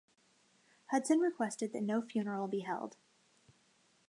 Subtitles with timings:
[0.87, 2.95] Hudson requested that no funeral be held.